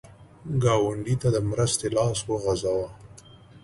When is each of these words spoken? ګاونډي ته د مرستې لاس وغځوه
ګاونډي 0.63 1.15
ته 1.21 1.27
د 1.35 1.37
مرستې 1.49 1.87
لاس 1.97 2.19
وغځوه 2.29 2.87